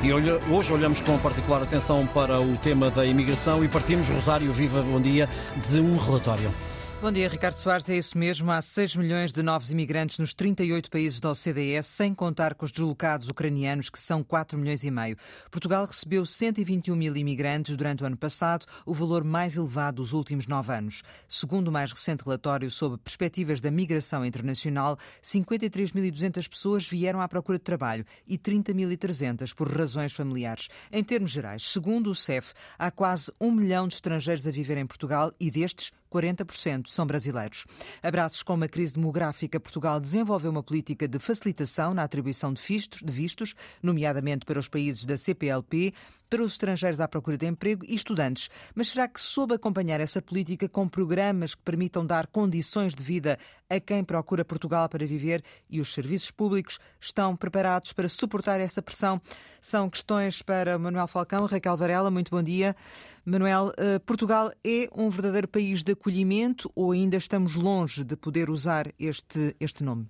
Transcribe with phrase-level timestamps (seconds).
[0.00, 4.80] E hoje olhamos com particular atenção para o tema da imigração e partimos, Rosário Viva,
[4.80, 6.52] bom dia, de um relatório.
[7.00, 7.88] Bom dia, Ricardo Soares.
[7.88, 8.50] É isso mesmo.
[8.50, 12.72] Há 6 milhões de novos imigrantes nos 38 países da OCDE, sem contar com os
[12.72, 15.16] deslocados ucranianos, que são 4 milhões e meio.
[15.48, 20.48] Portugal recebeu 121 mil imigrantes durante o ano passado, o valor mais elevado dos últimos
[20.48, 21.04] nove anos.
[21.28, 27.58] Segundo o mais recente relatório sobre perspectivas da migração internacional, 53.200 pessoas vieram à procura
[27.58, 30.68] de trabalho e 30.300 por razões familiares.
[30.90, 34.86] Em termos gerais, segundo o CEF, há quase um milhão de estrangeiros a viver em
[34.86, 37.64] Portugal e destes, 40% são brasileiros.
[38.02, 43.00] Abraços com uma crise demográfica, Portugal desenvolveu uma política de facilitação na atribuição de vistos,
[43.02, 45.92] de vistos nomeadamente para os países da CPLP,
[46.28, 48.48] para os estrangeiros à procura de emprego e estudantes.
[48.74, 53.38] Mas será que soube acompanhar essa política com programas que permitam dar condições de vida
[53.70, 58.82] a quem procura Portugal para viver e os serviços públicos estão preparados para suportar essa
[58.82, 59.20] pressão?
[59.60, 62.76] São questões para Manuel Falcão, Raquel Varela, muito bom dia.
[63.24, 68.48] Manuel, eh, Portugal é um verdadeiro país de acolhimento ou ainda estamos longe de poder
[68.48, 70.06] usar este, este nome?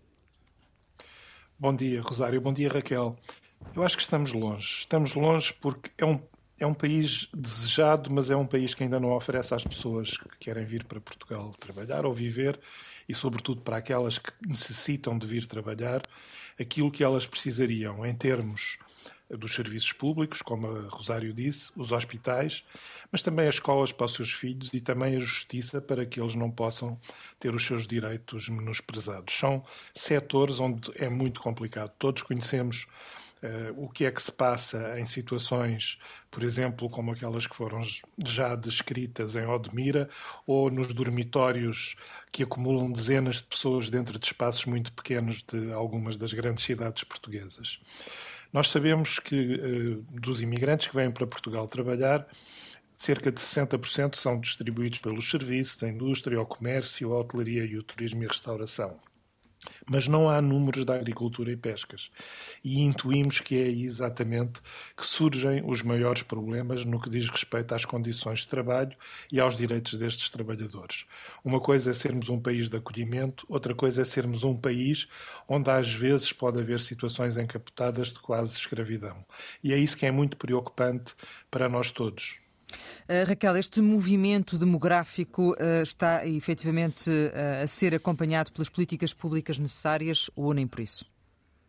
[1.59, 2.41] Bom dia, Rosário.
[2.41, 3.17] Bom dia, Raquel.
[3.75, 4.81] Eu acho que estamos longe.
[4.81, 6.21] Estamos longe porque é um,
[6.61, 10.39] é um país desejado, mas é um país que ainda não oferece às pessoas que
[10.39, 12.61] querem vir para Portugal trabalhar ou viver,
[13.09, 16.03] e sobretudo para aquelas que necessitam de vir trabalhar,
[16.61, 18.79] aquilo que elas precisariam em termos
[19.31, 22.65] dos serviços públicos, como a Rosário disse, os hospitais,
[23.13, 26.35] mas também as escolas para os seus filhos e também a justiça para que eles
[26.35, 26.99] não possam
[27.39, 29.35] ter os seus direitos menosprezados.
[29.35, 29.63] São
[29.95, 31.93] setores onde é muito complicado.
[31.99, 32.87] Todos conhecemos
[33.41, 35.97] Uh, o que é que se passa em situações,
[36.29, 37.81] por exemplo, como aquelas que foram
[38.27, 40.09] já descritas em Odmira,
[40.45, 41.95] ou nos dormitórios
[42.33, 47.05] que acumulam dezenas de pessoas dentro de espaços muito pequenos de algumas das grandes cidades
[47.05, 47.79] portuguesas.
[48.53, 52.27] Nós sabemos que uh, dos imigrantes que vêm para Portugal trabalhar,
[52.97, 57.83] cerca de 60% são distribuídos pelos serviços, a indústria, o comércio, a hotelaria e o
[57.83, 58.99] turismo e restauração.
[59.87, 62.11] Mas não há números da agricultura e pescas.
[62.65, 64.61] E intuímos que é exatamente
[64.97, 68.97] que surgem os maiores problemas no que diz respeito às condições de trabalho
[69.31, 71.07] e aos direitos destes trabalhadores.
[71.45, 75.09] Uma coisa é sermos um país de acolhimento, outra coisa é sermos um país
[75.49, 79.25] onde às vezes pode haver situações encapotadas de quase escravidão.
[79.63, 81.15] E é isso que é muito preocupante
[81.51, 82.48] para nós todos.
[82.71, 89.59] Uh, Raquel, este movimento demográfico uh, está efetivamente uh, a ser acompanhado pelas políticas públicas
[89.59, 91.07] necessárias ou nem por isso?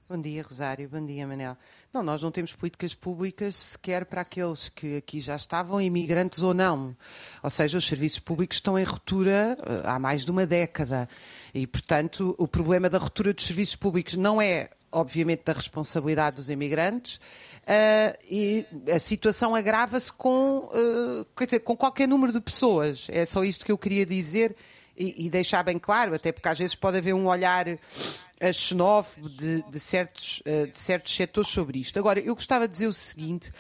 [0.10, 0.90] Bom dia, Rosário.
[0.90, 1.56] Bom dia, Manel.
[1.94, 6.52] Não, nós não temos políticas públicas sequer para aqueles que aqui já estavam, imigrantes ou
[6.52, 6.98] não.
[7.44, 11.08] Ou seja, os serviços públicos estão em ruptura há mais de uma década.
[11.54, 16.50] E, portanto, o problema da ruptura dos serviços públicos não é obviamente, da responsabilidade dos
[16.50, 23.08] imigrantes, uh, e a situação agrava-se com, uh, com qualquer número de pessoas.
[23.10, 24.56] É só isto que eu queria dizer
[24.98, 27.78] e, e deixar bem claro, até porque às vezes pode haver um olhar uh,
[28.54, 32.00] xenófobo de, de, certos, de certos setores sobre isto.
[32.00, 33.52] Agora, eu gostava de dizer o seguinte: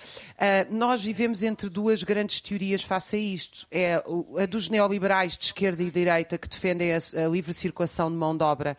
[0.69, 3.67] nós vivemos entre duas grandes teorias face a isto.
[3.69, 4.01] É
[4.41, 8.43] a dos neoliberais de esquerda e direita que defendem a livre circulação de mão de
[8.43, 8.77] obra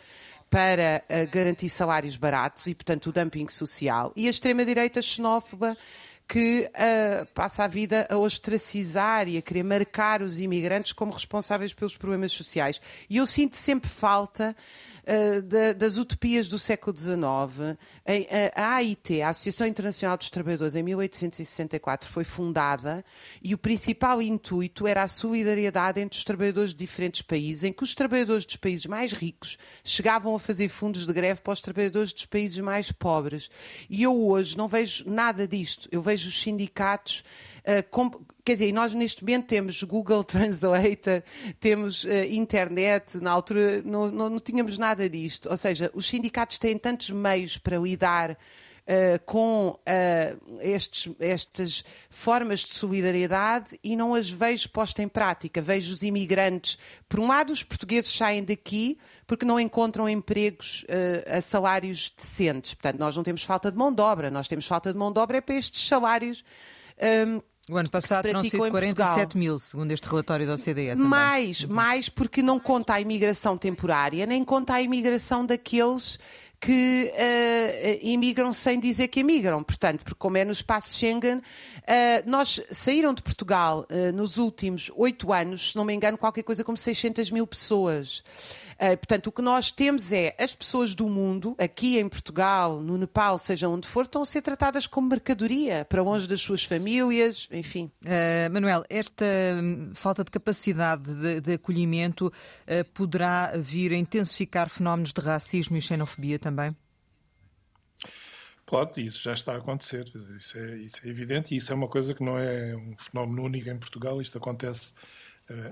[0.51, 4.13] para uh, garantir salários baratos e, portanto, o dumping social.
[4.17, 5.77] E a extrema-direita xenófoba
[6.27, 11.73] que uh, passa a vida a ostracizar e a querer marcar os imigrantes como responsáveis
[11.73, 12.81] pelos problemas sociais.
[13.09, 14.55] E eu sinto sempre falta
[15.43, 17.77] da, das utopias do século XIX.
[18.55, 23.05] A, AIT, a Associação Internacional dos Trabalhadores, em 1864 foi fundada
[23.43, 27.83] e o principal intuito era a solidariedade entre os trabalhadores de diferentes países, em que
[27.83, 32.13] os trabalhadores dos países mais ricos chegavam a fazer fundos de greve para os trabalhadores
[32.13, 33.51] dos países mais pobres.
[33.89, 35.89] E eu hoje não vejo nada disto.
[35.91, 37.25] Eu vejo os sindicatos
[37.61, 38.11] Uh, com,
[38.45, 41.23] quer dizer, nós neste momento temos Google Translator,
[41.59, 45.51] temos uh, internet, na altura não, não, não, tínhamos nada disto.
[45.51, 48.37] Ou seja, os sindicatos têm tantos meios para lidar.
[48.81, 49.79] Uh, com
[50.61, 55.63] estes, estas formas de solidariedade e não as vejo postas em prática.
[55.63, 56.77] Vejo os imigrantes,
[57.09, 58.99] por um lado, os portugueses saem daqui
[59.29, 60.85] porque não encontram empregos
[61.31, 62.75] a salários decentes.
[62.75, 65.21] Portanto, nós não temos falta de mão de obra, nós temos falta de mão de
[65.21, 66.43] obra é para estes salários.
[67.01, 67.41] Um,
[67.71, 70.91] o ano passado terão sido 47 mil, segundo este relatório da OCDE.
[70.91, 70.97] Também.
[70.97, 71.73] Mais, uhum.
[71.75, 76.19] mais porque não conta a imigração temporária, nem conta a imigração daqueles
[76.61, 79.63] que uh, imigram sem dizer que imigram.
[79.63, 81.43] Portanto, porque como é no espaço Schengen, uh,
[82.27, 86.63] nós saíram de Portugal uh, nos últimos oito anos, se não me engano, qualquer coisa
[86.63, 88.23] como 600 mil pessoas.
[88.81, 92.97] Uh, portanto, o que nós temos é as pessoas do mundo, aqui em Portugal, no
[92.97, 97.47] Nepal, seja onde for, estão a ser tratadas como mercadoria, para longe das suas famílias,
[97.53, 97.91] enfim.
[98.03, 99.27] Uh, Manuel, esta
[99.63, 105.77] hum, falta de capacidade de, de acolhimento uh, poderá vir a intensificar fenómenos de racismo
[105.77, 106.75] e xenofobia também?
[108.65, 110.05] Pode, isso já está a acontecer,
[110.39, 113.43] isso é, isso é evidente, e isso é uma coisa que não é um fenómeno
[113.43, 114.95] único em Portugal, isto acontece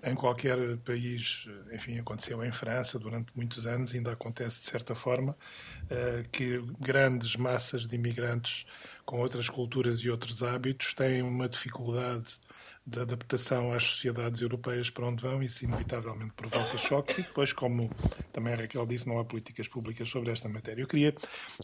[0.03, 4.95] em qualquer país, eh, enfim, aconteceu em França durante muitos anos, ainda acontece de certa
[4.95, 5.37] forma,
[5.85, 8.67] uh, que grandes massas de imigrantes
[9.05, 12.41] com outras culturas e outros hábitos têm uma dificuldade
[12.85, 17.91] de adaptação às sociedades europeias para onde vão, isso inevitavelmente provoca choques e depois, como
[18.33, 20.83] também a Raquel disse, não há políticas públicas sobre esta matéria.
[20.83, 21.15] Eu queria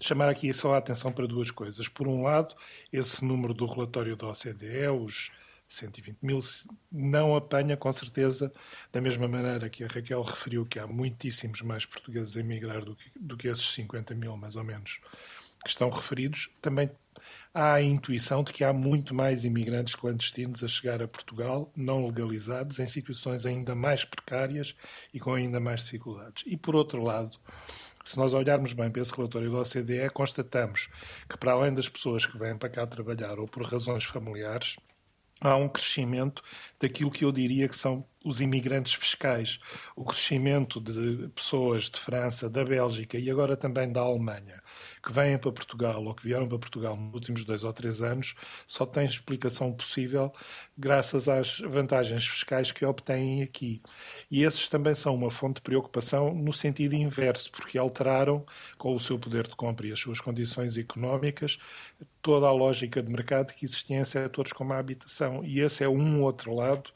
[0.01, 1.89] chamar aqui só a atenção para duas coisas.
[1.89, 2.55] Por um lado,
[2.93, 5.31] esse número do relatório da OCDE, os
[5.75, 6.41] 120 mil,
[6.91, 8.53] não apanha com certeza,
[8.93, 12.95] da mesma maneira que a Raquel referiu que há muitíssimos mais portugueses a emigrar do
[12.95, 15.01] que, do que esses 50 mil, mais ou menos,
[15.65, 16.91] que estão referidos, também
[17.53, 22.07] há a intuição de que há muito mais imigrantes clandestinos a chegar a Portugal, não
[22.07, 24.75] legalizados, em situações ainda mais precárias
[25.13, 26.45] e com ainda mais dificuldades.
[26.47, 27.39] E, por outro lado,
[28.05, 30.91] se nós olharmos bem para esse relatório da OCDE, constatamos
[31.27, 34.77] que, para além das pessoas que vêm para cá trabalhar ou por razões familiares,
[35.51, 36.43] há um crescimento
[36.81, 39.61] daquilo que eu diria que são os imigrantes fiscais,
[39.95, 44.63] o crescimento de pessoas de França, da Bélgica e agora também da Alemanha,
[45.05, 48.35] que vêm para Portugal ou que vieram para Portugal nos últimos dois ou três anos,
[48.67, 50.33] só tem explicação possível
[50.77, 53.83] graças às vantagens fiscais que obtêm aqui.
[54.31, 58.45] E esses também são uma fonte de preocupação no sentido inverso, porque alteraram,
[58.79, 61.59] com o seu poder de compra e as suas condições económicas,
[62.23, 65.45] toda a lógica de mercado que existia em setores como a habitação.
[65.45, 66.91] E esse é um outro lado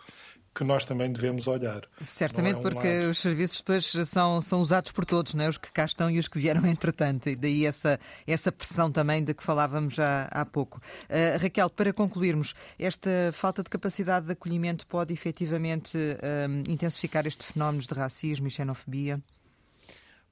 [0.59, 1.83] que nós também devemos olhar.
[2.01, 3.11] Certamente, é um porque lado...
[3.11, 5.49] os serviços depois são, são usados por todos, não é?
[5.49, 9.23] os que cá estão e os que vieram entretanto, e daí essa, essa pressão também
[9.23, 10.79] de que falávamos já há pouco.
[11.05, 17.47] Uh, Raquel, para concluirmos, esta falta de capacidade de acolhimento pode efetivamente uh, intensificar estes
[17.47, 19.23] fenómenos de racismo e xenofobia?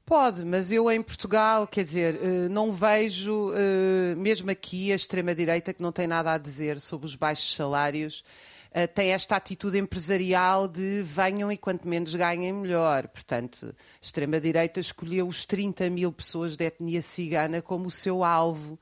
[0.05, 3.50] Pode, mas eu em Portugal, quer dizer, eh, não vejo,
[4.17, 8.22] mesmo aqui, a extrema-direita que não tem nada a dizer sobre os baixos salários
[8.76, 13.08] uh, tem esta atitude empresarial de venham e quanto menos ganhem, melhor.
[13.08, 18.78] Portanto, a extrema-direita escolheu os 30 mil pessoas de etnia cigana como o seu alvo.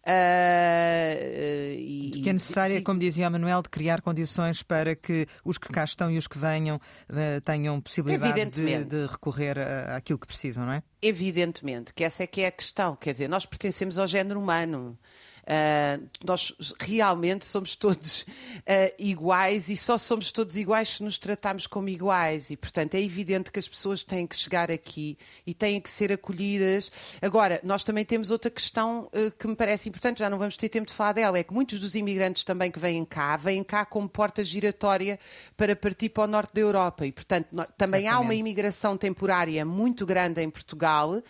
[0.00, 5.58] Uh, e, que é necessária, como dizia a Manuel, de criar condições para que os
[5.58, 9.58] que cá estão e os que venham uh, tenham possibilidade de, de, recorrer
[9.94, 10.82] àquilo que precisam, não é?
[11.02, 12.96] Evidentemente, que essa é que é a questão.
[12.96, 14.98] Quer dizer, nós pertencemos ao género humano.
[15.42, 21.66] Uh, nós realmente somos todos uh, iguais e só somos todos iguais se nos tratarmos
[21.66, 22.50] como iguais.
[22.50, 26.12] E, portanto, é evidente que as pessoas têm que chegar aqui e têm que ser
[26.12, 26.90] acolhidas.
[27.20, 30.68] Agora, nós também temos outra questão uh, que me parece importante, já não vamos ter
[30.68, 33.84] tempo de falar dela, é que muitos dos imigrantes também que vêm cá, vêm cá
[33.84, 35.18] como porta giratória
[35.56, 37.06] para partir para o norte da Europa.
[37.06, 38.06] E, portanto, também Certamente.
[38.08, 41.22] há uma imigração temporária muito grande em Portugal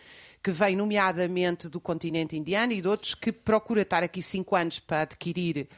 [0.42, 4.78] que vem nomeadamente do continente indiano e de outros que procura estar aqui cinco anos
[4.78, 5.68] para adquirir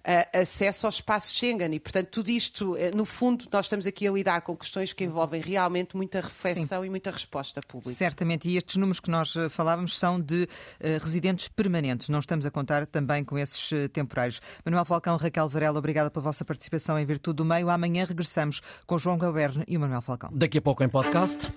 [0.00, 1.72] uh, acesso ao espaço Schengen.
[1.72, 5.04] E, portanto, tudo isto, uh, no fundo, nós estamos aqui a lidar com questões que
[5.04, 6.86] envolvem realmente muita reflexão Sim.
[6.86, 7.96] e muita resposta pública.
[7.96, 12.46] Certamente, e estes números que nós eh, falávamos são de uh, residentes permanentes, não estamos
[12.46, 14.40] a contar também com esses temporários.
[14.64, 17.68] Manuel Falcão, Raquel Varela, obrigada pela vossa participação em Virtude do Meio.
[17.70, 20.30] Amanhã regressamos com João Galberno e o Manuel Falcão.
[20.32, 21.50] Daqui a pouco em podcast.